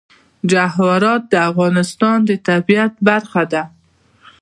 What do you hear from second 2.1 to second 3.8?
د طبیعت برخه ده.